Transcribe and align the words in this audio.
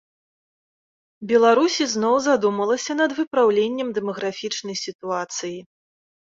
Беларусь 1.31 1.75
ізноў 1.87 2.15
задумалася 2.29 2.93
над 3.03 3.11
выпраўленнем 3.21 3.95
дэмаграфічнай 4.01 4.75
сітуацыі. 4.89 5.57